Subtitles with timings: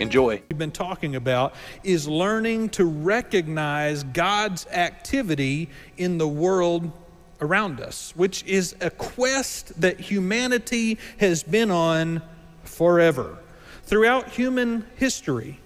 [0.00, 0.40] Enjoy.
[0.48, 1.54] We've been talking about
[1.84, 5.68] is learning to recognize God's activity
[5.98, 6.90] in the world
[7.42, 12.22] around us, which is a quest that humanity has been on
[12.64, 13.36] forever.
[13.84, 15.59] Throughout human history,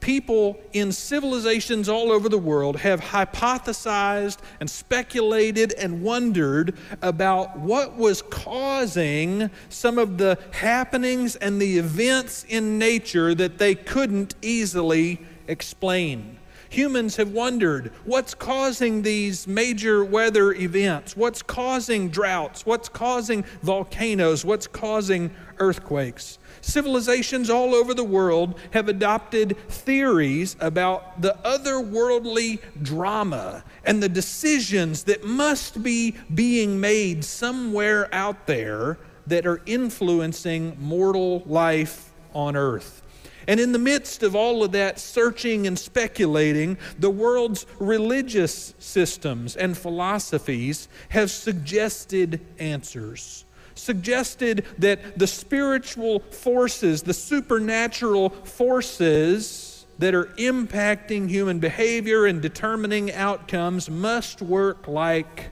[0.00, 7.96] people in civilizations all over the world have hypothesized and speculated and wondered about what
[7.96, 15.20] was causing some of the happenings and the events in nature that they couldn't easily
[15.46, 16.38] explain.
[16.70, 21.16] Humans have wondered what's causing these major weather events?
[21.16, 22.66] What's causing droughts?
[22.66, 24.44] What's causing volcanoes?
[24.44, 26.38] What's causing earthquakes?
[26.68, 35.04] Civilizations all over the world have adopted theories about the otherworldly drama and the decisions
[35.04, 43.00] that must be being made somewhere out there that are influencing mortal life on earth.
[43.46, 49.56] And in the midst of all of that searching and speculating, the world's religious systems
[49.56, 53.46] and philosophies have suggested answers
[53.78, 63.12] suggested that the spiritual forces, the supernatural forces that are impacting human behavior and determining
[63.12, 65.50] outcomes must work like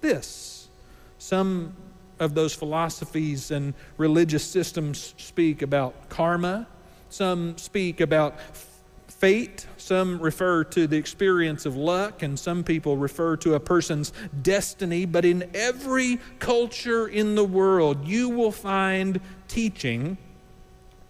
[0.00, 0.68] this.
[1.18, 1.74] Some
[2.20, 6.66] of those philosophies and religious systems speak about karma,
[7.08, 8.36] some speak about
[9.18, 9.66] fate.
[9.76, 14.12] Some refer to the experience of luck, and some people refer to a person's
[14.42, 15.04] destiny.
[15.06, 20.18] But in every culture in the world, you will find teaching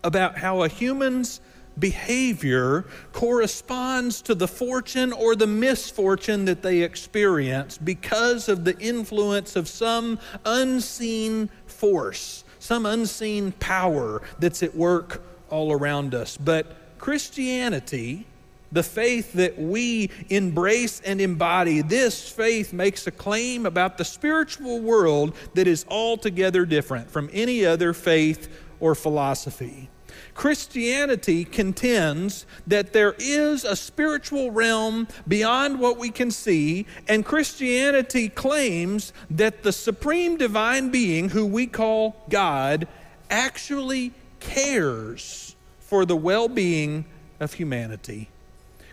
[0.03, 1.41] about how a human's
[1.78, 9.56] behavior corresponds to the fortune or the misfortune that they experience because of the influence
[9.56, 16.36] of some unseen force, some unseen power that's at work all around us.
[16.36, 18.27] But Christianity,
[18.72, 24.81] the faith that we embrace and embody, this faith makes a claim about the spiritual
[24.81, 28.49] world that is altogether different from any other faith
[28.81, 29.88] or philosophy.
[30.34, 38.28] Christianity contends that there is a spiritual realm beyond what we can see, and Christianity
[38.28, 42.88] claims that the supreme divine being, who we call God,
[43.31, 45.53] actually cares
[45.87, 47.05] for the well being
[47.41, 48.28] of humanity.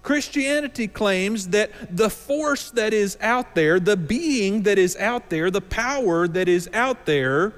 [0.04, 5.52] Christianity claims that the force that is out there, the being that is out there,
[5.52, 7.54] the power that is out there,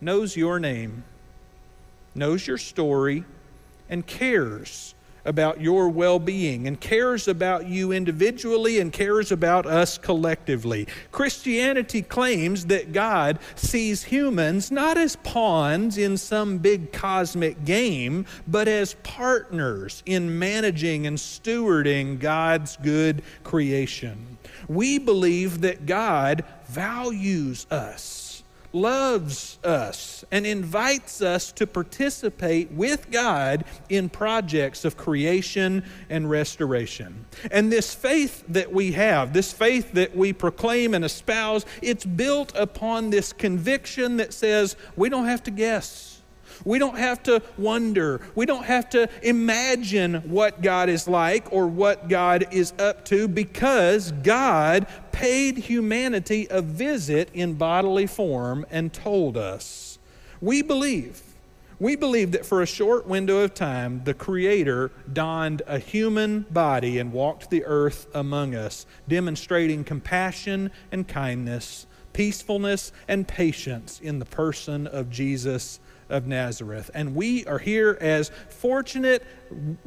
[0.00, 1.04] knows your name,
[2.14, 3.24] knows your story,
[3.90, 9.98] and cares about your well being and cares about you individually and cares about us
[9.98, 10.86] collectively.
[11.10, 18.68] Christianity claims that God sees humans not as pawns in some big cosmic game, but
[18.68, 24.38] as partners in managing and stewarding God's good creation.
[24.68, 28.31] We believe that God values us
[28.72, 37.24] loves us and invites us to participate with God in projects of creation and restoration.
[37.50, 42.52] And this faith that we have, this faith that we proclaim and espouse, it's built
[42.56, 46.11] upon this conviction that says we don't have to guess.
[46.64, 48.20] We don't have to wonder.
[48.34, 53.28] We don't have to imagine what God is like or what God is up to
[53.28, 59.98] because God paid humanity a visit in bodily form and told us.
[60.40, 61.22] We believe.
[61.78, 66.98] We believe that for a short window of time, the Creator donned a human body
[66.98, 74.24] and walked the earth among us, demonstrating compassion and kindness, peacefulness and patience in the
[74.24, 75.80] person of Jesus
[76.12, 76.90] of Nazareth.
[76.94, 79.26] And we are here as fortunate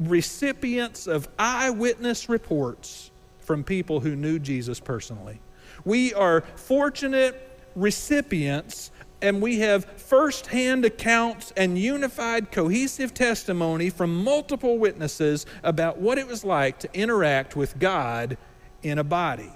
[0.00, 5.40] recipients of eyewitness reports from people who knew Jesus personally.
[5.84, 8.90] We are fortunate recipients
[9.22, 16.26] and we have firsthand accounts and unified, cohesive testimony from multiple witnesses about what it
[16.26, 18.36] was like to interact with God
[18.82, 19.52] in a body.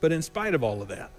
[0.00, 1.10] But in spite of all of that,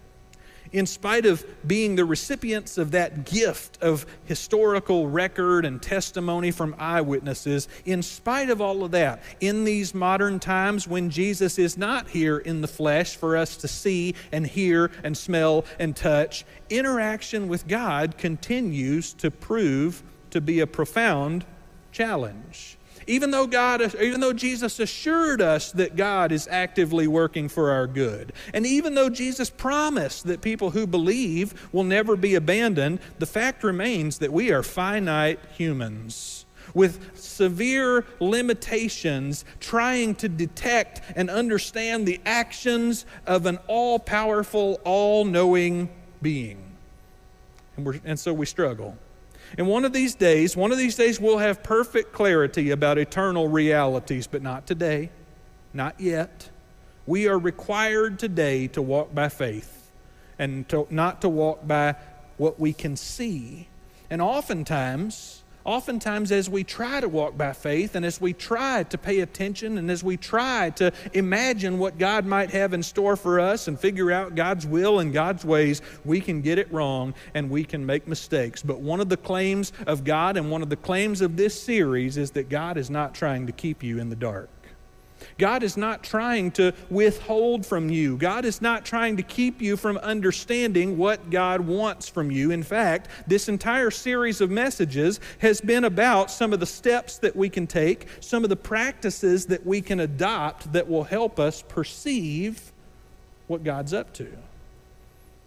[0.72, 6.75] in spite of being the recipients of that gift of historical record and testimony from
[6.78, 12.10] eyewitnesses, in spite of all of that, in these modern times when Jesus is not
[12.10, 17.48] here in the flesh for us to see and hear and smell and touch, interaction
[17.48, 21.46] with God continues to prove to be a profound
[21.92, 22.76] challenge.
[23.07, 27.88] Even though God, even though Jesus assured us that God is actively working for our
[27.88, 33.25] good, and even though Jesus promised that people who believe will never be abandoned, the
[33.25, 42.06] fact remains that we are finite humans with severe limitations, trying to detect and understand
[42.06, 45.89] the actions of an all powerful, all knowing
[46.21, 46.62] being.
[47.77, 48.98] And, and, so we struggle.
[49.58, 53.48] And one of these days, one of these days, we'll have perfect clarity about eternal
[53.48, 55.10] realities, but not today,
[55.74, 56.50] not yet.
[57.06, 59.92] We are required today to walk by faith
[60.40, 61.96] and to, not to walk by
[62.38, 63.68] what we can see.
[64.10, 68.98] And oftentimes, oftentimes as we try to walk by faith and as we try to
[68.98, 73.40] pay attention and as we try to imagine what God might have in store for
[73.40, 77.50] us and figure out God's will and God's ways, we can get it wrong and
[77.50, 78.64] we can make mistakes.
[78.64, 82.16] But one of the claims of God and one of the claims of this series
[82.16, 84.50] is that God is not trying to keep you in the dark.
[85.38, 88.18] God is not trying to withhold from you.
[88.18, 92.51] God is not trying to keep you from understanding what God wants from you.
[92.51, 97.36] In fact, this entire series of messages has been about some of the steps that
[97.36, 101.63] we can take, some of the practices that we can adopt that will help us
[101.68, 102.72] perceive
[103.45, 104.28] what God's up to.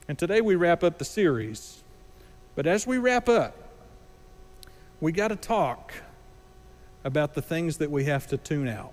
[0.06, 1.82] And today we wrap up the series.
[2.54, 3.56] But as we wrap up,
[5.00, 5.94] we got to talk
[7.02, 8.92] about the things that we have to tune out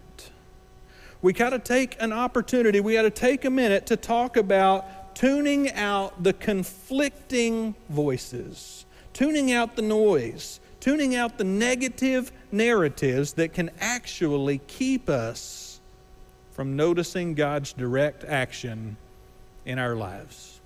[1.21, 5.15] we got to take an opportunity, we got to take a minute to talk about
[5.15, 13.51] tuning out the conflicting voices, tuning out the noise, tuning out the negative narratives that
[13.53, 15.79] can actually keep us
[16.51, 18.97] from noticing God's direct action
[19.65, 20.59] in our lives.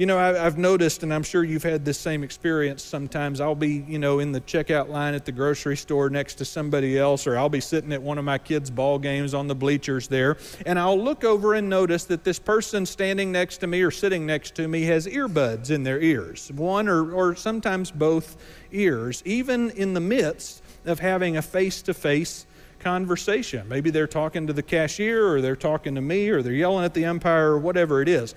[0.00, 3.38] You know, I, have noticed, and I'm sure you've had this same experience sometimes.
[3.38, 6.98] I'll be, you know, in the checkout line at the grocery store next to somebody
[6.98, 10.08] else, or I'll be sitting at one of my kids' ball games on the bleachers
[10.08, 13.90] there, and I'll look over and notice that this person standing next to me or
[13.90, 18.38] sitting next to me has earbuds in their ears, one or, or sometimes both
[18.72, 22.46] ears, even in the midst of having a face to face
[22.78, 23.68] conversation.
[23.68, 26.94] Maybe they're talking to the cashier, or they're talking to me, or they're yelling at
[26.94, 28.34] the umpire, or whatever it is.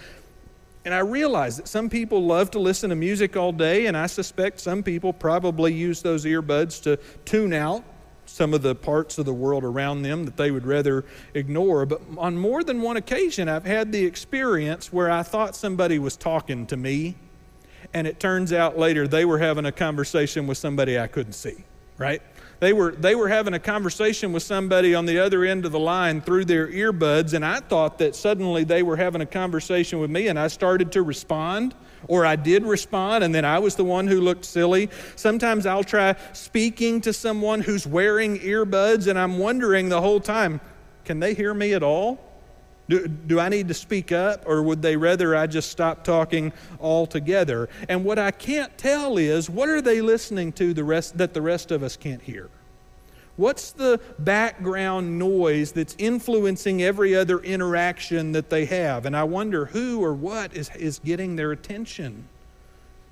[0.86, 4.08] And I realize that some people love to listen to music all day, and I
[4.08, 7.84] suspect some people probably use those earbuds to tune out
[8.26, 11.86] some of the parts of the world around them that they would rather ignore.
[11.86, 16.18] But on more than one occasion, I've had the experience where I thought somebody was
[16.18, 17.16] talking to me,
[17.94, 21.64] and it turns out later they were having a conversation with somebody I couldn't see,
[21.98, 22.22] right?
[22.60, 25.80] They were, they were having a conversation with somebody on the other end of the
[25.80, 30.10] line through their earbuds, and I thought that suddenly they were having a conversation with
[30.10, 31.76] me, and I started to respond,
[32.08, 34.90] or I did respond, and then I was the one who looked silly.
[35.16, 40.62] Sometimes I'll try speaking to someone who's wearing earbuds, and I'm wondering the whole time,
[41.06, 42.33] can they hear me at all?
[42.90, 46.52] Do, do I need to speak up, or would they rather I just stop talking
[46.82, 47.70] altogether?
[47.88, 51.42] And what I can't tell is what are they listening to the rest, that the
[51.42, 52.50] rest of us can't hear?
[53.36, 59.06] What's the background noise that's influencing every other interaction that they have?
[59.06, 62.28] And I wonder who or what is, is getting their attention.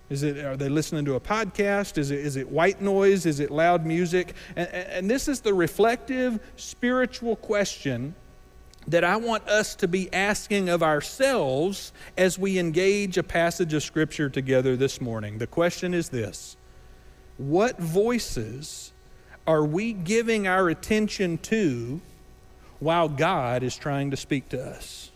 [0.10, 1.98] Is it, are they listening to a podcast?
[1.98, 3.25] Is it, is it white noise?
[3.25, 4.36] Is it loud music?
[4.57, 8.13] And, and this is the reflective spiritual question
[8.88, 13.83] that I want us to be asking of ourselves as we engage a passage of
[13.83, 15.38] Scripture together this morning.
[15.38, 16.57] The question is this
[17.38, 18.91] What voices
[19.47, 22.01] are we giving our attention to
[22.79, 25.11] while God is trying to speak to us?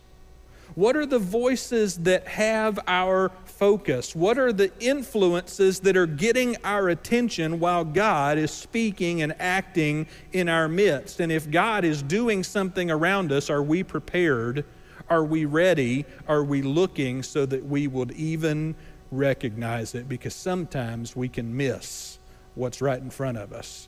[0.76, 4.14] What are the voices that have our focus?
[4.14, 10.06] What are the influences that are getting our attention while God is speaking and acting
[10.34, 11.22] in our midst?
[11.22, 14.66] And if God is doing something around us, are we prepared?
[15.10, 16.06] Are we ready?
[16.28, 18.76] Are we looking so that we would even
[19.12, 20.10] recognize it?
[20.10, 22.20] Because sometimes we can miss
[22.56, 23.88] what's right in front of us.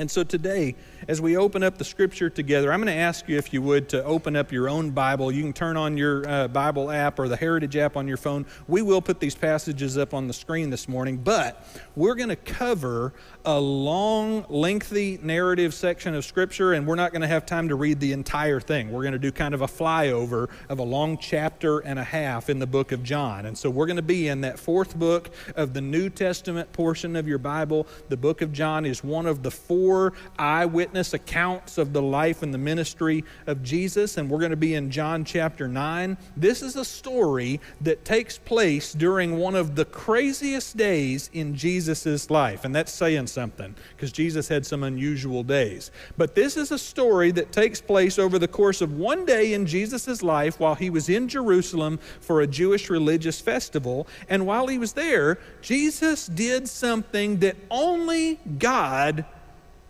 [0.00, 0.76] And so today,
[1.08, 3.90] as we open up the scripture together, I'm going to ask you, if you would,
[3.90, 5.30] to open up your own Bible.
[5.30, 8.46] You can turn on your uh, Bible app or the Heritage app on your phone.
[8.66, 11.66] We will put these passages up on the screen this morning, but
[11.96, 13.12] we're going to cover
[13.44, 17.74] a long, lengthy narrative section of Scripture, and we're not going to have time to
[17.74, 18.90] read the entire thing.
[18.90, 22.48] We're going to do kind of a flyover of a long chapter and a half
[22.48, 23.44] in the book of John.
[23.44, 27.16] And so we're going to be in that fourth book of the New Testament portion
[27.16, 27.86] of your Bible.
[28.08, 29.89] The book of John is one of the four
[30.38, 34.74] eyewitness accounts of the life and the ministry of Jesus, and we're going to be
[34.74, 36.16] in John chapter 9.
[36.36, 42.30] This is a story that takes place during one of the craziest days in Jesus'
[42.30, 45.90] life, and that's saying something because Jesus had some unusual days.
[46.16, 49.66] But this is a story that takes place over the course of one day in
[49.66, 54.06] Jesus' life while he was in Jerusalem for a Jewish religious festival.
[54.28, 59.24] And while he was there, Jesus did something that only God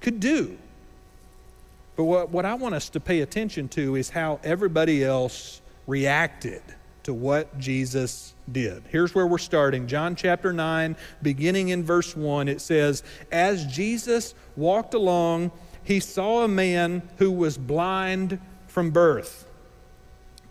[0.00, 0.58] could do.
[1.96, 6.62] But what, what I want us to pay attention to is how everybody else reacted
[7.02, 8.82] to what Jesus did.
[8.88, 9.86] Here's where we're starting.
[9.86, 13.02] John chapter 9, beginning in verse 1, it says,
[13.32, 15.50] As Jesus walked along,
[15.82, 19.46] he saw a man who was blind from birth.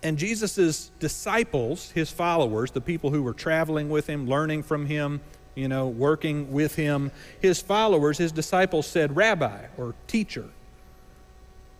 [0.01, 5.21] And Jesus' disciples, his followers, the people who were traveling with him, learning from him,
[5.59, 10.49] you know, working with him, his followers, his disciples said, Rabbi or teacher,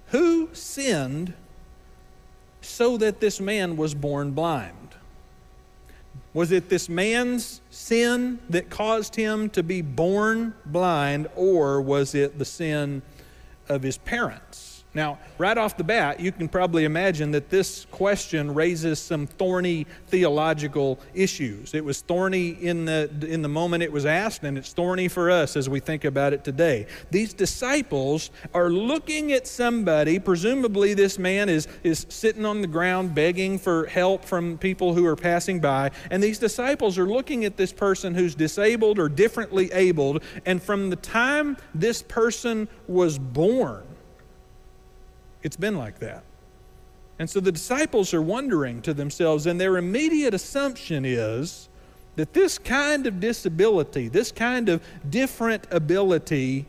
[0.07, 1.33] who sinned
[2.61, 4.75] so that this man was born blind?
[6.33, 12.37] Was it this man's sin that caused him to be born blind, or was it
[12.37, 13.01] the sin
[13.67, 14.68] of his parents?
[14.95, 19.85] Now, right off the bat, you can probably imagine that this question raises some thorny
[20.07, 21.75] theological issues.
[21.75, 25.29] It was thorny in the, in the moment it was asked, and it's thorny for
[25.29, 26.87] us as we think about it today.
[27.11, 33.13] These disciples are looking at somebody, presumably this man is, is sitting on the ground
[33.13, 37.57] begging for help from people who are passing by, and these disciples are looking at
[37.57, 43.83] this person who's disabled or differently abled, and from the time this person was born,
[45.43, 46.23] it's been like that.
[47.19, 51.67] And so the disciples are wondering to themselves, and their immediate assumption is
[52.15, 56.65] that this kind of disability, this kind of different ability,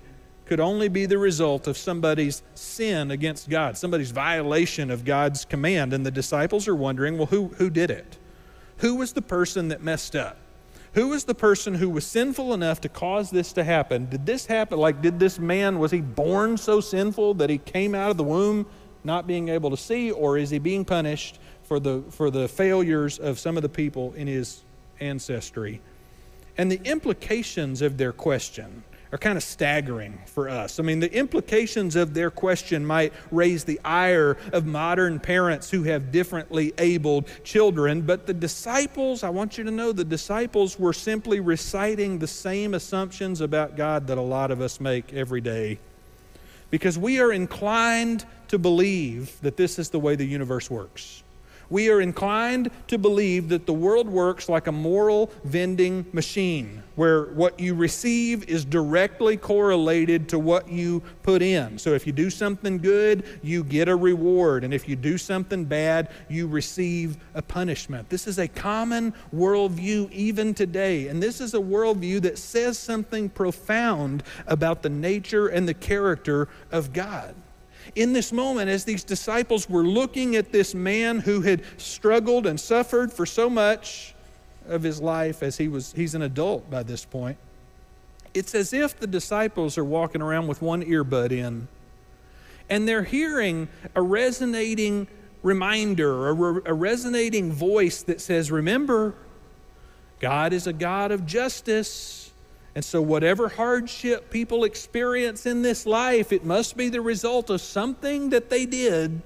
[0.46, 5.92] could only be the result of somebody's sin against God, somebody's violation of God's command.
[5.92, 8.18] And the disciples are wondering, well, who, who did it?
[8.78, 10.38] Who was the person that messed up?
[10.94, 14.06] Who was the person who was sinful enough to cause this to happen?
[14.06, 14.78] Did this happen?
[14.78, 18.24] Like, did this man, was he born so sinful that he came out of the
[18.24, 18.66] womb
[19.04, 23.18] not being able to see, or is he being punished for the, for the failures
[23.18, 24.62] of some of the people in his
[24.98, 25.80] ancestry?
[26.58, 30.78] And the implications of their question are kind of staggering for us.
[30.78, 35.82] I mean, the implications of their question might raise the ire of modern parents who
[35.84, 40.92] have differently abled children, but the disciples, I want you to know, the disciples were
[40.92, 45.78] simply reciting the same assumptions about God that a lot of us make every day.
[46.70, 51.24] Because we are inclined to believe that this is the way the universe works
[51.70, 57.26] we are inclined to believe that the world works like a moral vending machine, where
[57.26, 61.78] what you receive is directly correlated to what you put in.
[61.78, 64.64] So if you do something good, you get a reward.
[64.64, 68.10] And if you do something bad, you receive a punishment.
[68.10, 71.06] This is a common worldview even today.
[71.06, 76.48] And this is a worldview that says something profound about the nature and the character
[76.72, 77.34] of God
[77.94, 82.58] in this moment, as these disciples were looking at this man who had struggled and
[82.58, 84.14] suffered for so much
[84.68, 87.36] of his life as he was, he's an adult by this point,
[88.34, 91.68] it's as if the disciples are walking around with one earbud in
[92.70, 95.08] and they're hearing a resonating
[95.42, 99.14] reminder, a, re- a resonating voice that says, Remember,
[100.20, 102.19] God is a God of justice.
[102.74, 107.60] And so, whatever hardship people experience in this life, it must be the result of
[107.60, 109.22] something that they did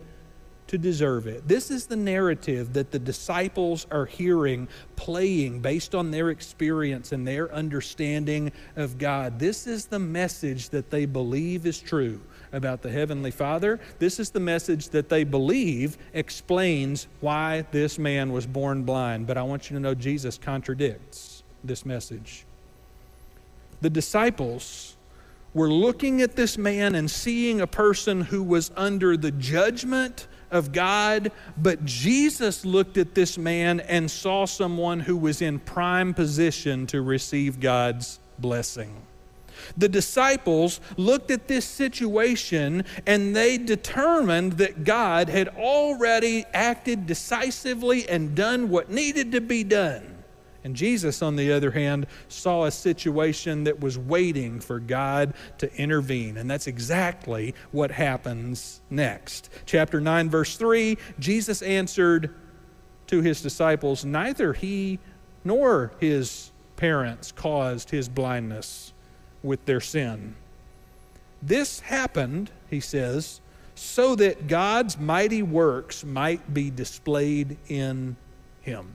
[0.66, 1.46] to deserve it.
[1.46, 7.28] This is the narrative that the disciples are hearing playing based on their experience and
[7.28, 9.38] their understanding of God.
[9.38, 12.20] This is the message that they believe is true
[12.52, 13.78] about the Heavenly Father.
[13.98, 19.26] This is the message that they believe explains why this man was born blind.
[19.26, 22.46] But I want you to know Jesus contradicts this message
[23.84, 24.96] the disciples
[25.52, 30.72] were looking at this man and seeing a person who was under the judgment of
[30.72, 36.86] God, but Jesus looked at this man and saw someone who was in prime position
[36.86, 39.02] to receive God's blessing.
[39.76, 48.08] The disciples looked at this situation and they determined that God had already acted decisively
[48.08, 50.13] and done what needed to be done.
[50.64, 55.72] And Jesus, on the other hand, saw a situation that was waiting for God to
[55.76, 56.38] intervene.
[56.38, 59.50] And that's exactly what happens next.
[59.66, 62.34] Chapter 9, verse 3 Jesus answered
[63.08, 64.98] to his disciples, Neither he
[65.44, 68.94] nor his parents caused his blindness
[69.42, 70.34] with their sin.
[71.42, 73.42] This happened, he says,
[73.74, 78.16] so that God's mighty works might be displayed in
[78.62, 78.94] him.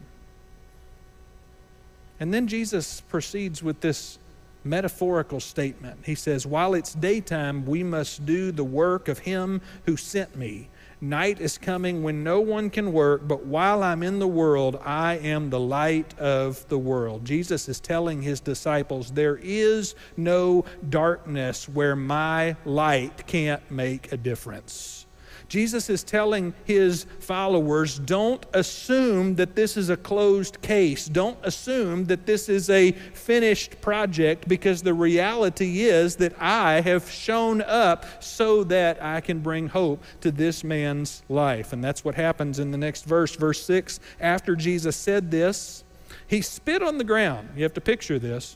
[2.19, 4.19] And then Jesus proceeds with this
[4.63, 5.99] metaphorical statement.
[6.05, 10.69] He says, While it's daytime, we must do the work of him who sent me.
[11.01, 15.15] Night is coming when no one can work, but while I'm in the world, I
[15.19, 17.23] am the light of the world.
[17.23, 24.17] Jesus is telling his disciples, There is no darkness where my light can't make a
[24.17, 25.05] difference.
[25.49, 31.07] Jesus is telling his followers don't assume that this is a closed case.
[31.07, 37.09] Don't assume that this is a finished project because the reality is that I have
[37.09, 41.73] shown up so that I can bring hope to this man's life.
[41.73, 43.99] And that's what happens in the next verse, verse 6.
[44.19, 45.83] After Jesus said this,
[46.27, 47.49] he spit on the ground.
[47.55, 48.55] You have to picture this.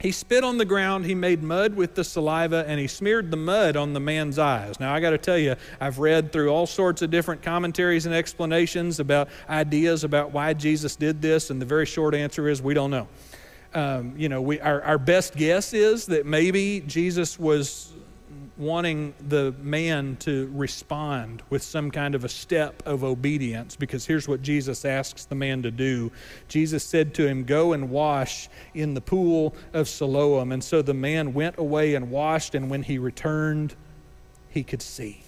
[0.00, 3.36] He spit on the ground, he made mud with the saliva, and he smeared the
[3.36, 4.80] mud on the man's eyes.
[4.80, 8.14] Now, I got to tell you, I've read through all sorts of different commentaries and
[8.14, 12.72] explanations about ideas about why Jesus did this, and the very short answer is we
[12.72, 13.08] don't know.
[13.74, 17.92] Um, you know, we, our, our best guess is that maybe Jesus was
[18.60, 24.28] wanting the man to respond with some kind of a step of obedience because here's
[24.28, 26.12] what Jesus asks the man to do.
[26.48, 30.52] Jesus said to him, Go and wash in the pool of Siloam.
[30.52, 33.74] And so the man went away and washed, and when he returned,
[34.50, 35.22] he could see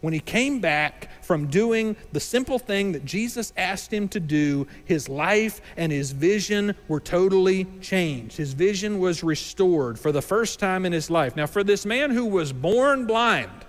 [0.00, 4.66] when he came back from doing the simple thing that Jesus asked him to do,
[4.84, 8.36] his life and his vision were totally changed.
[8.36, 11.36] His vision was restored for the first time in his life.
[11.36, 13.65] Now, for this man who was born blind,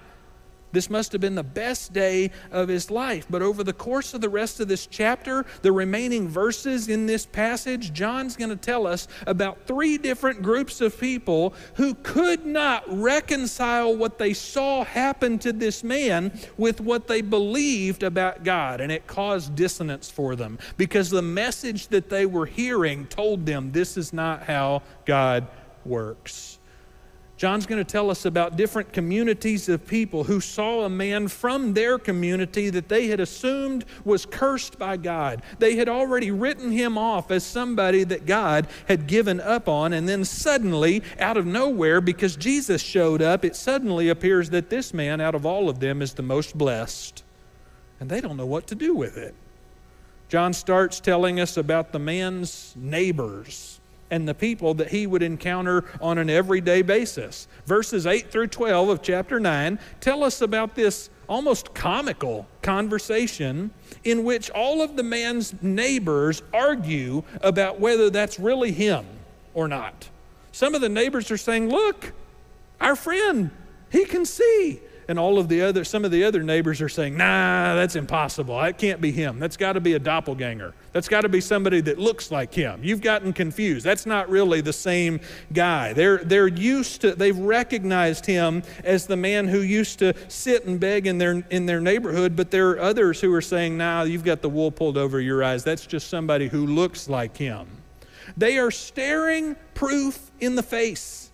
[0.71, 3.25] this must have been the best day of his life.
[3.29, 7.25] But over the course of the rest of this chapter, the remaining verses in this
[7.25, 12.83] passage, John's going to tell us about three different groups of people who could not
[12.88, 18.81] reconcile what they saw happen to this man with what they believed about God.
[18.81, 23.71] And it caused dissonance for them because the message that they were hearing told them
[23.71, 25.47] this is not how God
[25.86, 26.57] works.
[27.38, 31.76] John's going to tell us about different communities of people who saw a man from
[31.76, 35.43] their community that they had assumed was cursed by God.
[35.60, 40.10] They had already written him off as somebody that God had given up on, and
[40.10, 45.21] then suddenly, out of nowhere, because Jesus showed up, it suddenly appears that this man,
[45.21, 47.23] out of all of them, is the most blessed.
[48.00, 49.36] And they don't know what to do with it.
[50.28, 55.86] John starts telling us about the man's neighbors and the people that he would encounter
[56.02, 57.48] on an everyday basis.
[57.65, 63.72] Verses 8 through 12 of chapter 9 tell us about this almost comical conversation
[64.04, 69.06] in which all of the man's neighbors argue about whether that's really him
[69.54, 70.10] or not.
[70.52, 72.13] Some of the neighbors are saying, Look,
[72.80, 73.52] our friend,
[73.91, 77.15] he can see and all of the other some of the other neighbors are saying
[77.15, 78.58] nah that's impossible.
[78.60, 79.39] That can't be him.
[79.39, 80.74] That's got to be a doppelganger.
[80.93, 82.80] That's got to be somebody that looks like him.
[82.84, 83.86] You've gotten confused.
[83.86, 85.20] That's not really the same
[85.54, 85.93] guy.
[85.93, 90.80] They're they're used to they've recognized him as the man who used to sit and
[90.80, 94.24] beg in their in their neighborhood but there are others who are saying nah you've
[94.24, 95.63] got the wool pulled over your eyes.
[95.63, 97.67] That's just somebody who looks like him.
[98.36, 101.27] They are staring proof in the face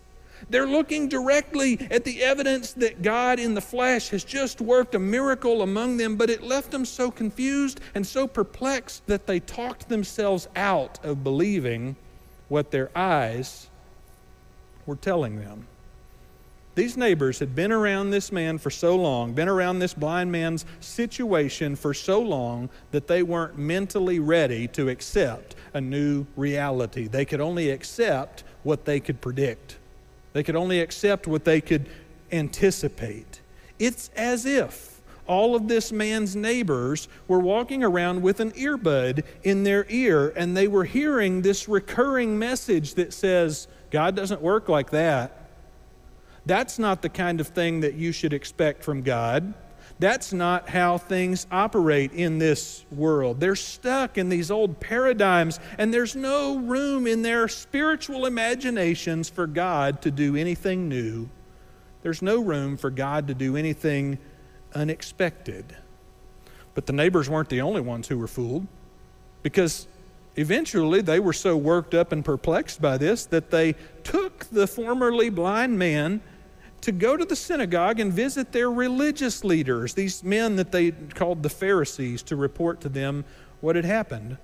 [0.53, 4.99] they're looking directly at the evidence that God in the flesh has just worked a
[4.99, 9.89] miracle among them, but it left them so confused and so perplexed that they talked
[9.89, 11.95] themselves out of believing
[12.49, 13.71] what their eyes
[14.85, 15.65] were telling them.
[16.75, 20.67] These neighbors had been around this man for so long, been around this blind man's
[20.81, 27.07] situation for so long that they weren't mentally ready to accept a new reality.
[27.07, 29.77] They could only accept what they could predict.
[30.33, 31.87] They could only accept what they could
[32.31, 33.41] anticipate.
[33.79, 39.63] It's as if all of this man's neighbors were walking around with an earbud in
[39.63, 44.89] their ear and they were hearing this recurring message that says, God doesn't work like
[44.89, 45.49] that.
[46.45, 49.53] That's not the kind of thing that you should expect from God.
[49.99, 53.39] That's not how things operate in this world.
[53.39, 59.47] They're stuck in these old paradigms, and there's no room in their spiritual imaginations for
[59.47, 61.29] God to do anything new.
[62.01, 64.17] There's no room for God to do anything
[64.75, 65.77] unexpected.
[66.73, 68.67] But the neighbors weren't the only ones who were fooled,
[69.41, 69.87] because
[70.35, 75.29] eventually they were so worked up and perplexed by this that they took the formerly
[75.29, 76.21] blind man
[76.83, 81.41] to go to the synagogue and visit their religious leaders, these men that they called
[81.41, 83.23] the Pharisees, to report to them
[83.61, 84.37] what had happened.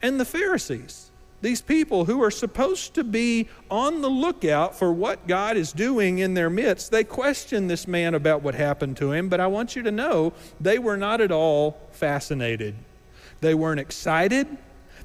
[0.00, 1.10] And the Pharisees,
[1.42, 6.18] these people who are supposed to be on the lookout for what God is doing
[6.18, 9.76] in their midst, they question this man about what happened to him, but I want
[9.76, 12.74] you to know they were not at all fascinated.
[13.42, 14.46] They weren't excited.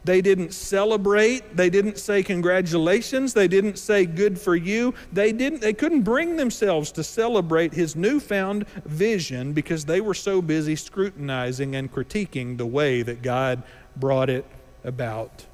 [0.08, 1.58] They didn't celebrate.
[1.58, 3.34] They didn't say congratulations.
[3.34, 4.93] They didn't say good for you.
[5.12, 10.41] They didn't they couldn't bring themselves to celebrate his newfound vision because they were so
[10.41, 13.63] busy scrutinizing and critiquing the way that God
[13.98, 14.46] brought it
[14.86, 15.46] about.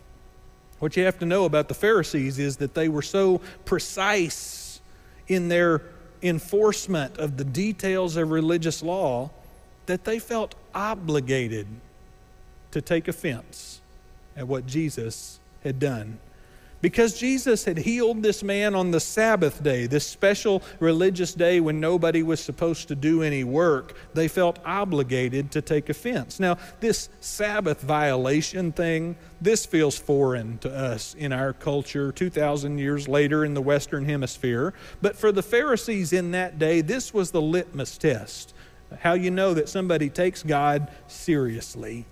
[0.78, 4.82] What you have to know about the Pharisees is that they were so precise
[5.28, 5.82] in their
[6.22, 9.32] enforcement of the details of religious law
[9.88, 11.66] that they felt obligated
[12.70, 13.80] to take offense
[14.36, 16.20] at what Jesus had done.
[16.84, 21.80] Because Jesus had healed this man on the Sabbath day, this special religious day when
[21.80, 26.42] nobody was supposed to do any work, they felt obligated to take offense.
[26.42, 33.08] Now, this Sabbath violation thing, this feels foreign to us in our culture 2,000 years
[33.08, 34.74] later in the Western Hemisphere.
[35.02, 38.54] But for the Pharisees in that day, this was the litmus test
[39.00, 42.06] how you know that somebody takes God seriously.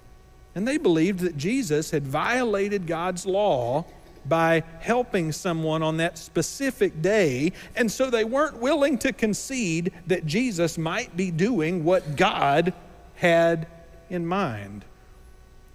[0.55, 3.85] And they believed that Jesus had violated God's law
[4.25, 7.53] by helping someone on that specific day.
[7.75, 12.73] And so they weren't willing to concede that Jesus might be doing what God
[13.15, 13.67] had
[14.09, 14.85] in mind.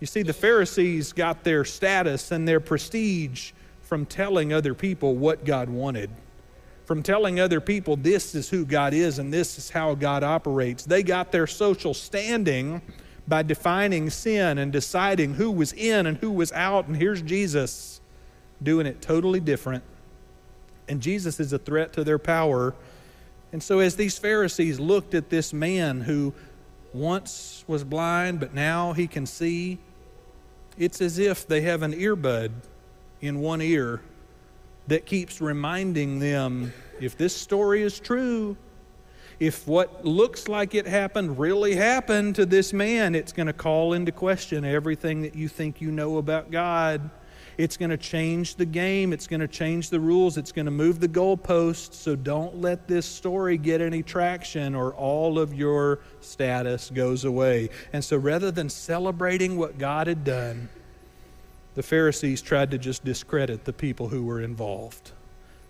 [0.01, 5.45] You see, the Pharisees got their status and their prestige from telling other people what
[5.45, 6.11] God wanted,
[6.85, 10.85] from telling other people this is who God is and this is how God operates.
[10.85, 12.83] They got their social standing
[13.29, 16.87] by defining sin and deciding who was in and who was out.
[16.87, 18.01] And here's Jesus
[18.63, 19.85] doing it totally different.
[20.89, 22.75] And Jesus is a threat to their power.
[23.53, 26.33] And so, as these Pharisees looked at this man who
[26.93, 29.79] once was blind, but now he can see,
[30.79, 32.53] it's as if they have an earbud
[33.21, 34.01] in one ear
[34.87, 38.57] that keeps reminding them if this story is true,
[39.39, 43.93] if what looks like it happened really happened to this man, it's going to call
[43.93, 47.11] into question everything that you think you know about God.
[47.59, 49.13] It's going to change the game.
[49.13, 50.37] It's going to change the rules.
[50.37, 51.95] It's going to move the goalposts.
[51.95, 57.71] So don't let this story get any traction or all of your status goes away.
[57.93, 60.69] And so rather than celebrating what God had done,
[61.75, 65.13] the Pharisees tried to just discredit the people who were involved.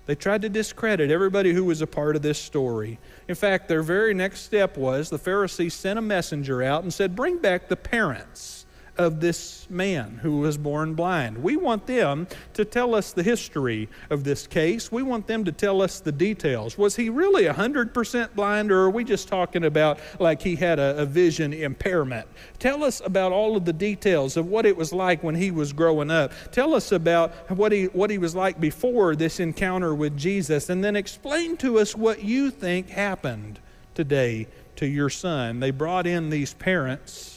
[0.06, 2.98] They tried to discredit everybody who was a part of this story.
[3.28, 7.16] In fact, their very next step was the Pharisees sent a messenger out and said,
[7.16, 8.65] Bring back the parents
[8.98, 11.42] of this man who was born blind.
[11.42, 14.90] We want them to tell us the history of this case.
[14.90, 16.78] We want them to tell us the details.
[16.78, 20.98] Was he really 100% blind, or are we just talking about like he had a,
[20.98, 22.26] a vision impairment?
[22.58, 25.72] Tell us about all of the details of what it was like when he was
[25.72, 26.32] growing up.
[26.52, 30.82] Tell us about what he, what he was like before this encounter with Jesus, and
[30.82, 33.60] then explain to us what you think happened
[33.94, 35.60] today to your son.
[35.60, 37.35] They brought in these parents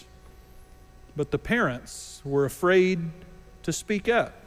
[1.20, 3.12] but the parents were afraid
[3.62, 4.42] to speak up.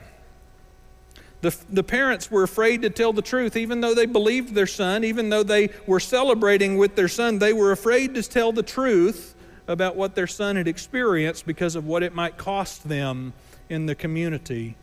[1.42, 5.04] The, the parents were afraid to tell the truth, even though they believed their son,
[5.04, 9.34] even though they were celebrating with their son, they were afraid to tell the truth
[9.68, 13.34] about what their son had experienced because of what it might cost them
[13.68, 14.74] in the community.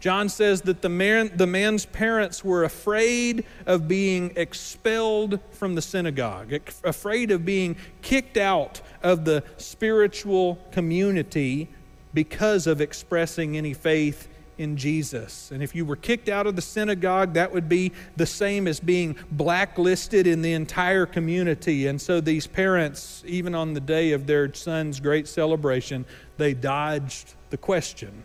[0.00, 5.82] John says that the, man, the man's parents were afraid of being expelled from the
[5.82, 6.52] synagogue,
[6.84, 11.68] afraid of being kicked out of the spiritual community
[12.14, 15.50] because of expressing any faith in Jesus.
[15.50, 18.80] And if you were kicked out of the synagogue, that would be the same as
[18.80, 21.86] being blacklisted in the entire community.
[21.86, 26.04] And so these parents, even on the day of their son's great celebration,
[26.36, 28.24] they dodged the question.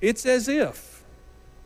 [0.00, 1.04] It's as if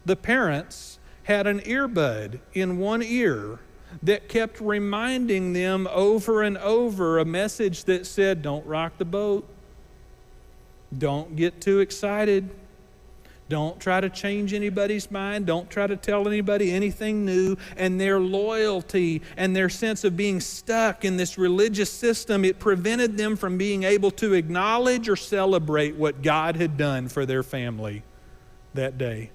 [0.05, 3.61] the parents had an earbud in one ear
[4.03, 9.49] that kept reminding them over and over a message that said, Don't rock the boat.
[10.97, 12.51] Don't get too excited.
[13.49, 15.47] Don't try to change anybody's mind.
[15.47, 17.57] Don't try to tell anybody anything new.
[17.77, 23.17] And their loyalty and their sense of being stuck in this religious system, it prevented
[23.17, 28.05] them from being able to acknowledge or celebrate what God had done for their family
[28.75, 29.31] that day.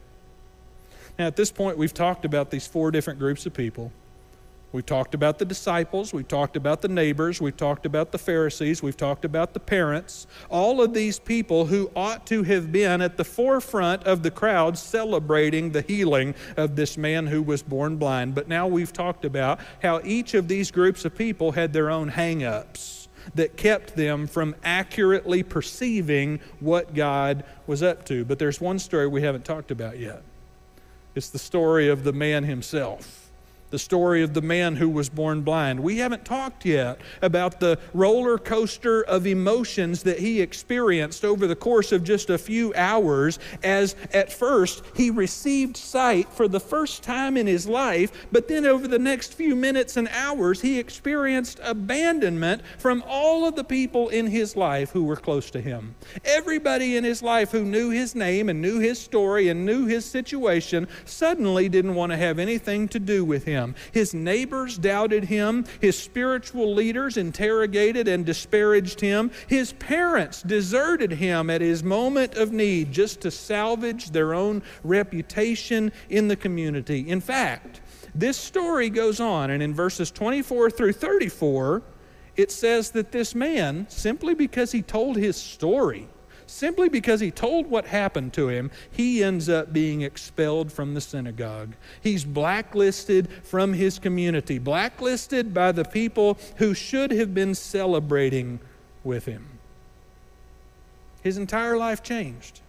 [1.17, 3.91] Now, at this point, we've talked about these four different groups of people.
[4.75, 8.83] We've talked about the disciples, we've talked about the neighbors, we've talked about the Pharisees,
[8.83, 10.27] we've talked about the parents.
[10.49, 14.77] All of these people who ought to have been at the forefront of the crowd
[14.77, 18.35] celebrating the healing of this man who was born blind.
[18.35, 22.09] But now we've talked about how each of these groups of people had their own
[22.09, 28.23] hang ups that kept them from accurately perceiving what God was up to.
[28.23, 30.21] But there's one story we haven't talked about yet
[31.15, 33.24] it's the story of the man himself
[33.71, 35.79] the story of the man who was born blind.
[35.79, 41.55] We haven't talked yet about the roller coaster of emotions that he experienced over the
[41.55, 47.03] course of just a few hours, as at first he received sight for the first
[47.03, 51.59] time in his life, but then over the next few minutes and hours, he experienced
[51.63, 55.95] abandonment from all of the people in his life who were close to him.
[56.23, 60.05] Everybody in his life who knew his name and knew his story and knew his
[60.05, 63.75] situation suddenly didn't want to have anything to do with him him.
[63.91, 65.65] His neighbors doubted him.
[65.79, 69.31] His spiritual leaders interrogated and disparaged him.
[69.47, 75.91] His parents deserted him at his moment of need just to salvage their own reputation
[76.09, 77.09] in the community.
[77.09, 77.81] In fact,
[78.13, 81.83] this story goes on, and in verses 24 through 34,
[82.35, 86.07] it says that this man, simply because he told his story,
[86.55, 91.01] Simply because he told what happened to him, he ends up being expelled from the
[91.01, 91.75] synagogue.
[91.99, 98.61] He's blacklisted from his community, blacklisted by the people who should have been celebrating
[99.03, 99.45] with him.
[101.21, 102.61] His entire life changed.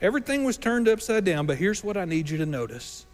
[0.00, 3.06] Everything was turned upside down, but here's what I need you to notice.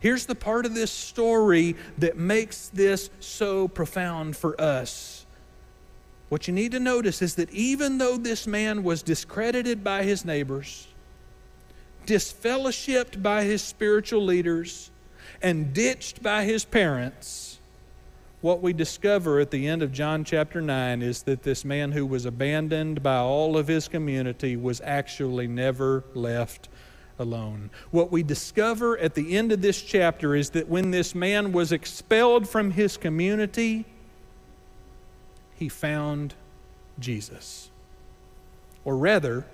[0.00, 5.23] Here's the part of this story that makes this so profound for us.
[6.34, 10.24] What you need to notice is that even though this man was discredited by his
[10.24, 10.88] neighbors,
[12.08, 14.90] disfellowshipped by his spiritual leaders,
[15.42, 17.60] and ditched by his parents,
[18.40, 22.04] what we discover at the end of John chapter 9 is that this man who
[22.04, 26.68] was abandoned by all of his community was actually never left
[27.20, 27.70] alone.
[27.92, 31.70] What we discover at the end of this chapter is that when this man was
[31.70, 33.84] expelled from his community,
[35.56, 36.34] he found
[36.98, 37.70] Jesus.
[38.84, 39.46] Or rather,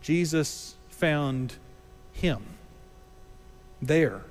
[0.00, 1.54] Jesus found
[2.12, 2.42] him
[3.80, 4.22] there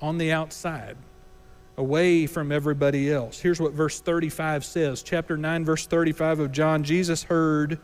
[0.00, 0.96] on the outside,
[1.76, 3.40] away from everybody else.
[3.40, 5.02] Here's what verse 35 says.
[5.02, 7.78] Chapter 9 verse 35 of John, Jesus heard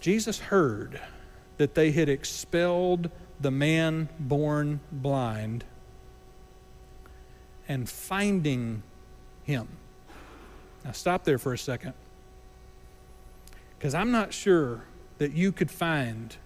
[0.00, 1.00] Jesus heard
[1.58, 3.08] that they had expelled
[3.40, 5.64] the man born blind
[7.68, 8.82] and finding
[9.44, 9.68] him
[10.84, 11.94] now, stop there for a second.
[13.78, 14.84] Because I'm not sure
[15.18, 16.36] that you could find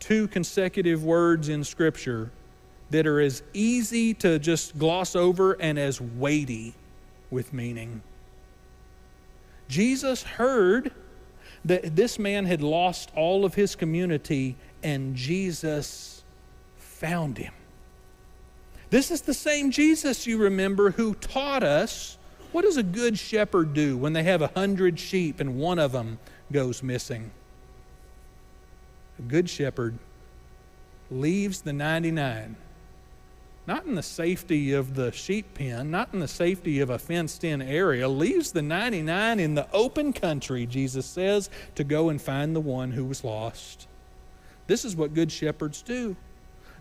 [0.00, 2.30] two consecutive words in Scripture
[2.90, 6.74] that are as easy to just gloss over and as weighty
[7.30, 8.02] with meaning.
[9.68, 10.92] Jesus heard
[11.64, 16.24] that this man had lost all of his community, and Jesus
[16.76, 17.52] found him.
[18.90, 22.17] This is the same Jesus, you remember, who taught us
[22.52, 25.92] what does a good shepherd do when they have a hundred sheep and one of
[25.92, 26.18] them
[26.50, 27.30] goes missing?
[29.18, 29.98] A good shepherd
[31.10, 32.56] leaves the 99,
[33.66, 37.44] not in the safety of the sheep pen, not in the safety of a fenced
[37.44, 42.54] in area, leaves the 99 in the open country, Jesus says, to go and find
[42.54, 43.88] the one who was lost.
[44.66, 46.16] This is what good shepherds do.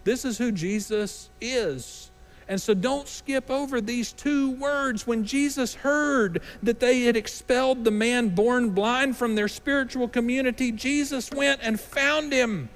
[0.03, 2.11] This is who Jesus is.
[2.49, 5.05] And so don't skip over these two words.
[5.05, 10.71] When Jesus heard that they had expelled the man born blind from their spiritual community,
[10.71, 12.69] Jesus went and found him.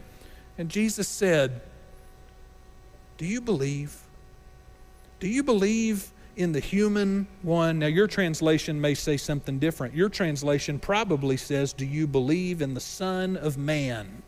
[0.58, 1.62] And Jesus said,
[3.18, 3.98] Do you believe?
[5.22, 7.80] Do you believe in the human one?
[7.80, 9.94] Now, your translation may say something different.
[9.94, 14.24] Your translation probably says, Do you believe in the Son of Man?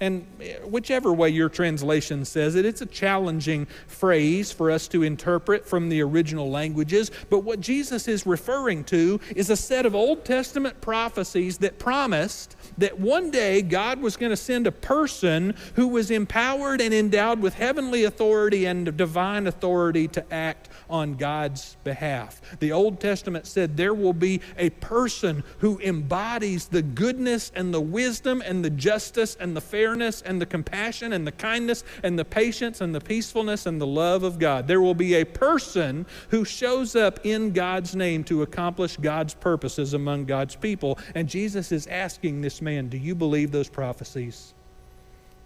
[0.00, 0.26] And
[0.64, 5.88] whichever way your translation says it, it's a challenging phrase for us to interpret from
[5.88, 7.10] the original languages.
[7.30, 12.56] But what Jesus is referring to is a set of Old Testament prophecies that promised
[12.78, 17.40] that one day God was going to send a person who was empowered and endowed
[17.40, 22.40] with heavenly authority and divine authority to act on God's behalf.
[22.60, 27.80] The Old Testament said there will be a person who embodies the goodness and the
[27.80, 32.18] wisdom and the justice and the fairness fairness and the compassion and the kindness and
[32.18, 34.68] the patience and the peacefulness and the love of God.
[34.68, 39.94] There will be a person who shows up in God's name to accomplish God's purposes
[39.94, 40.98] among God's people.
[41.14, 44.52] And Jesus is asking this man, Do you believe those prophecies?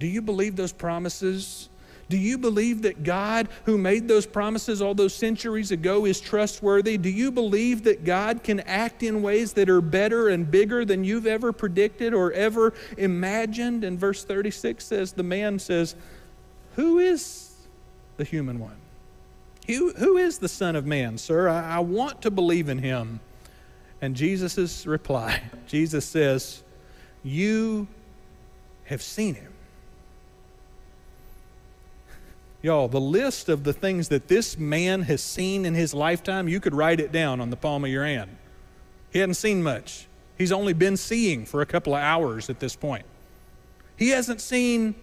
[0.01, 1.69] Do you believe those promises?
[2.13, 6.99] Do you believe that God, who made those promises all those centuries ago, is trustworthy?
[6.99, 11.05] Do you believe that God can act in ways that are better and bigger than
[11.05, 13.83] you've ever predicted or ever imagined?
[13.83, 15.95] And verse 36 says, The man says,
[16.77, 17.55] Who is
[18.19, 18.77] the human one?
[19.67, 21.49] Who, who is the Son of Man, sir?
[21.49, 23.21] I, I want to believe in him.
[24.03, 26.63] And Jesus' reply Jesus says,
[27.23, 27.89] You
[28.85, 29.52] have seen him.
[32.63, 36.61] Y'all, the list of the things that this man has seen in his lifetime, you
[36.61, 38.37] could write it down on the palm of your hand.
[39.11, 40.07] He hadn't seen much.
[40.39, 43.05] He's only been seeing for a couple of hours at this point.
[43.97, 44.95] He hasn't seen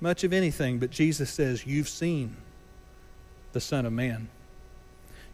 [0.00, 2.36] much of anything, but Jesus says, You've seen
[3.52, 4.28] the Son of Man.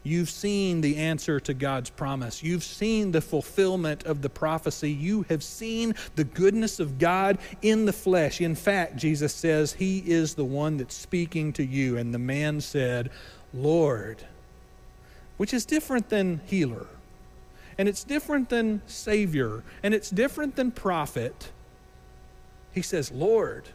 [0.03, 2.41] You've seen the answer to God's promise.
[2.41, 4.91] You've seen the fulfillment of the prophecy.
[4.91, 8.41] You have seen the goodness of God in the flesh.
[8.41, 11.97] In fact, Jesus says, He is the one that's speaking to you.
[11.97, 13.11] And the man said,
[13.53, 14.25] Lord,
[15.37, 16.87] which is different than healer,
[17.77, 21.51] and it's different than Savior, and it's different than prophet.
[22.73, 23.69] He says, Lord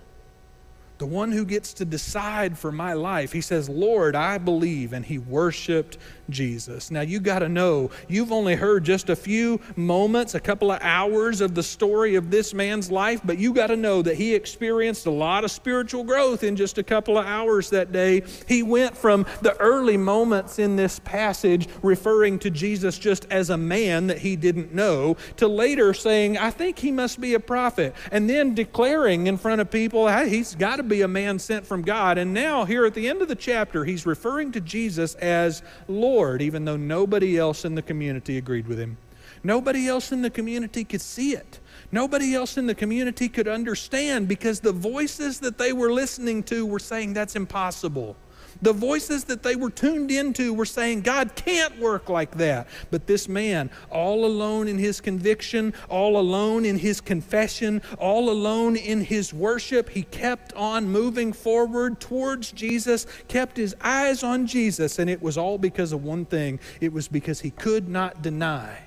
[0.99, 3.33] the one who gets to decide for my life.
[3.33, 4.93] He says, Lord, I believe.
[4.93, 5.99] And he worshiped
[6.31, 6.91] Jesus.
[6.91, 10.81] Now, you got to know, you've only heard just a few moments, a couple of
[10.83, 14.35] hours of the story of this man's life, but you got to know that he
[14.35, 18.23] experienced a lot of spiritual growth in just a couple of hours that day.
[18.49, 23.57] He went from the early moments in this passage referring to Jesus just as a
[23.57, 27.95] man that he didn't know to later saying, I think he must be a prophet,
[28.11, 31.83] and then declaring in front of people, he's got to be a man sent from
[31.83, 32.19] God.
[32.19, 36.41] And now, here at the end of the chapter, he's referring to Jesus as Lord,
[36.43, 38.97] even though nobody else in the community agreed with him.
[39.43, 41.61] Nobody else in the community could see it.
[41.93, 46.67] Nobody else in the community could understand because the voices that they were listening to
[46.67, 48.17] were saying that's impossible.
[48.63, 52.69] The voices that they were tuned into were saying, God can't work like that.
[52.91, 58.77] But this man, all alone in his conviction, all alone in his confession, all alone
[58.77, 64.99] in his worship, he kept on moving forward towards Jesus, kept his eyes on Jesus.
[64.99, 68.85] And it was all because of one thing it was because he could not deny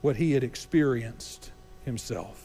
[0.00, 1.50] what he had experienced
[1.84, 2.42] himself.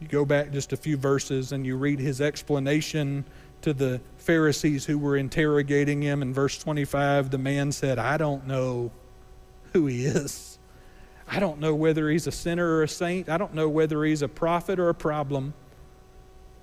[0.00, 3.24] You go back just a few verses and you read his explanation
[3.62, 6.22] to the Pharisees who were interrogating him.
[6.22, 8.90] In verse 25, the man said, I don't know
[9.72, 10.58] who he is.
[11.28, 13.28] I don't know whether he's a sinner or a saint.
[13.28, 15.54] I don't know whether he's a prophet or a problem.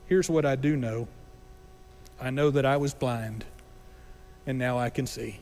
[0.06, 1.08] Here's what I do know
[2.22, 3.46] I know that I was blind,
[4.46, 5.40] and now I can see.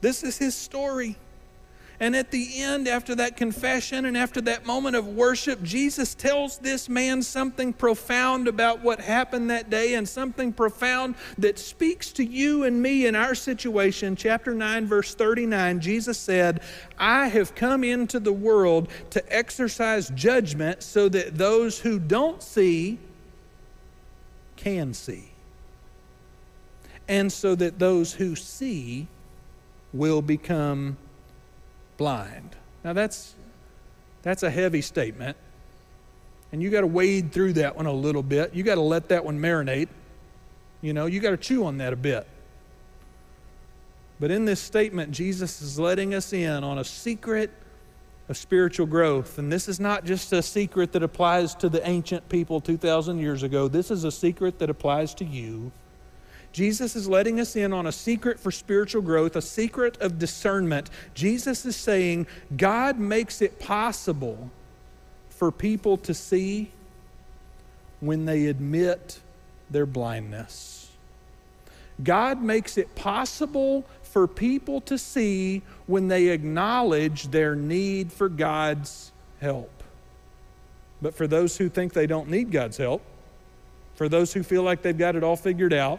[0.00, 1.16] This is his story.
[2.00, 6.58] And at the end, after that confession and after that moment of worship, Jesus tells
[6.58, 12.24] this man something profound about what happened that day and something profound that speaks to
[12.24, 14.16] you and me in our situation.
[14.16, 16.62] Chapter 9, verse 39, Jesus said,
[16.98, 22.98] I have come into the world to exercise judgment so that those who don't see
[24.56, 25.30] can see,
[27.06, 29.06] and so that those who see
[29.92, 30.96] will become
[31.96, 32.56] blind.
[32.84, 33.34] Now that's
[34.22, 35.36] that's a heavy statement.
[36.52, 38.54] And you got to wade through that one a little bit.
[38.54, 39.88] You got to let that one marinate.
[40.80, 42.26] You know, you got to chew on that a bit.
[44.20, 47.50] But in this statement, Jesus is letting us in on a secret
[48.28, 49.38] of spiritual growth.
[49.38, 53.42] And this is not just a secret that applies to the ancient people 2,000 years
[53.42, 55.72] ago, this is a secret that applies to you
[56.54, 60.88] Jesus is letting us in on a secret for spiritual growth, a secret of discernment.
[61.12, 64.52] Jesus is saying God makes it possible
[65.30, 66.70] for people to see
[67.98, 69.18] when they admit
[69.68, 70.92] their blindness.
[72.04, 79.10] God makes it possible for people to see when they acknowledge their need for God's
[79.40, 79.82] help.
[81.02, 83.02] But for those who think they don't need God's help,
[83.96, 85.98] for those who feel like they've got it all figured out,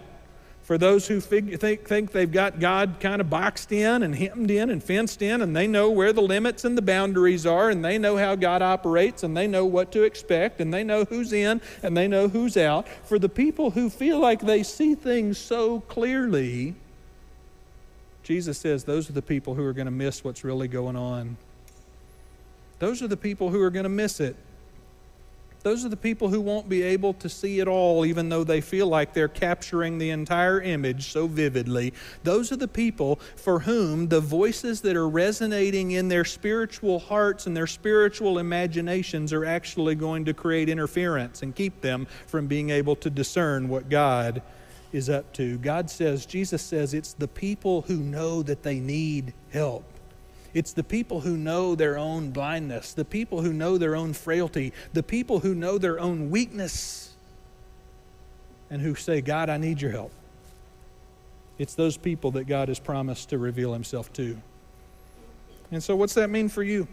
[0.66, 4.50] for those who fig- think, think they've got God kind of boxed in and hemmed
[4.50, 7.86] in and fenced in, and they know where the limits and the boundaries are, and
[7.86, 11.32] they know how God operates, and they know what to expect, and they know who's
[11.34, 12.88] in and they know who's out.
[12.88, 16.74] For the people who feel like they see things so clearly,
[18.24, 21.38] Jesus says those are the people who are going to miss what's really going on.
[22.80, 24.36] Those are the people who are going to miss it.
[25.66, 28.62] Those are the people who won't be able to see it all, even though they
[28.62, 31.92] feel like they're capturing the entire image so vividly.
[32.22, 37.48] Those are the people for whom the voices that are resonating in their spiritual hearts
[37.48, 42.70] and their spiritual imaginations are actually going to create interference and keep them from being
[42.70, 44.44] able to discern what God
[44.92, 45.58] is up to.
[45.58, 49.95] God says, Jesus says, it's the people who know that they need help.
[50.56, 54.72] It's the people who know their own blindness, the people who know their own frailty,
[54.94, 57.14] the people who know their own weakness,
[58.70, 60.14] and who say, God, I need your help.
[61.58, 64.42] It's those people that God has promised to reveal himself to.
[65.72, 66.88] And so, what's that mean for you?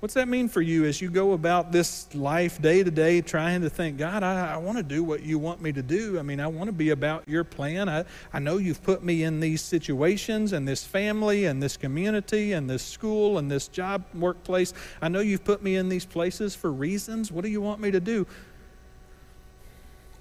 [0.00, 3.60] What's that mean for you as you go about this life day to day trying
[3.60, 6.18] to think, God, I, I want to do what you want me to do?
[6.18, 7.86] I mean, I want to be about your plan.
[7.86, 12.54] I, I know you've put me in these situations and this family and this community
[12.54, 14.72] and this school and this job workplace.
[15.02, 17.30] I know you've put me in these places for reasons.
[17.30, 18.26] What do you want me to do?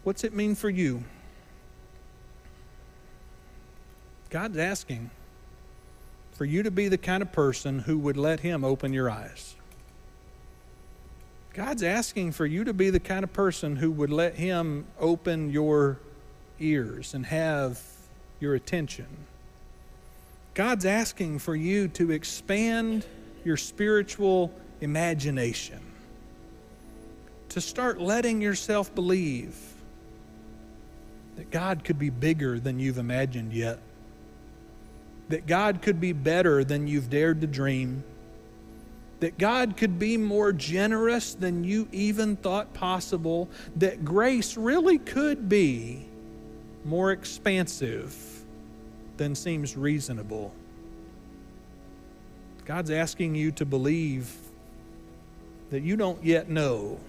[0.04, 1.06] What's it mean for you?
[4.30, 5.10] God's asking
[6.34, 9.56] for you to be the kind of person who would let Him open your eyes.
[11.54, 15.50] God's asking for you to be the kind of person who would let Him open
[15.50, 16.00] your
[16.60, 17.82] ears and have
[18.40, 19.08] your attention.
[20.54, 23.06] God's asking for you to expand
[23.44, 25.80] your spiritual imagination,
[27.50, 29.56] to start letting yourself believe
[31.38, 33.80] that God could be bigger than you've imagined yet,
[35.30, 38.04] that God could be better than you've dared to dream
[39.20, 45.50] that God could be more generous than you even thought possible, that grace really could
[45.50, 46.06] be
[46.86, 48.16] more expansive
[49.18, 50.54] than seems reasonable.
[52.66, 54.34] God's asking you to believe
[55.72, 57.00] that you don't yet know,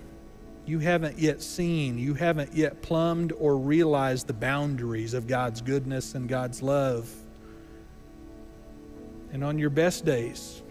[0.66, 6.14] you haven't yet seen, you haven't yet plumbed or realized the boundaries of God's goodness
[6.14, 7.08] and God's love.
[9.32, 10.62] And on your best days,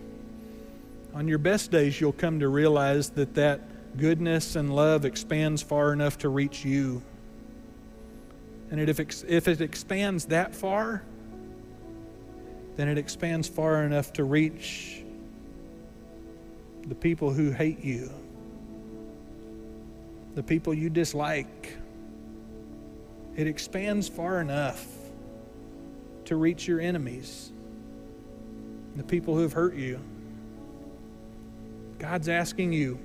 [1.13, 5.91] on your best days, you'll come to realize that that goodness and love expands far
[5.93, 7.01] enough to reach you.
[8.71, 11.03] And if, if it expands that far,
[12.75, 15.03] then it expands far enough to reach
[16.87, 18.11] the people who hate you,
[20.35, 21.77] the people you dislike.
[23.35, 24.85] It expands far enough
[26.25, 27.51] to reach your enemies,
[28.95, 29.99] the people who have hurt you.
[31.99, 32.97] God's asking you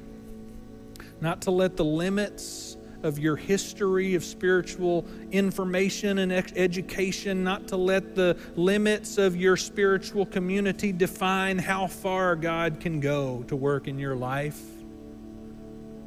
[1.20, 7.76] not to let the limits of your history of spiritual information and education, not to
[7.76, 13.88] let the limits of your spiritual community define how far God can go to work
[13.88, 14.61] in your life.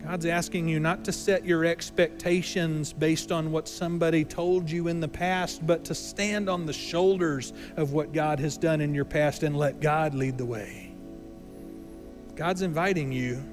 [0.04, 5.00] God's asking you not to set your expectations based on what somebody told you in
[5.00, 9.06] the past, but to stand on the shoulders of what God has done in your
[9.06, 10.87] past and let God lead the way.
[12.38, 13.44] God's inviting you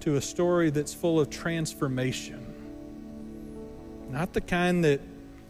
[0.00, 2.44] to a story that's full of transformation.
[4.10, 5.00] Not the kind that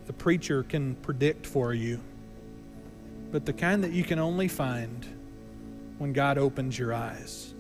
[0.07, 2.01] the preacher can predict for you,
[3.33, 5.05] but the kind that you can only find
[5.99, 7.52] when God opens your eyes.